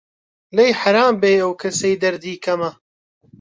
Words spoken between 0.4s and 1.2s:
لێی حەرام